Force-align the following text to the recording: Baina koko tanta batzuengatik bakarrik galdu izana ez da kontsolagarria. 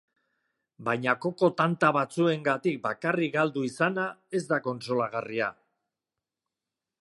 Baina 0.85 1.13
koko 1.25 1.49
tanta 1.59 1.91
batzuengatik 1.97 2.79
bakarrik 2.87 3.35
galdu 3.35 3.67
izana 3.69 4.07
ez 4.41 4.43
da 4.53 4.61
kontsolagarria. 4.69 5.53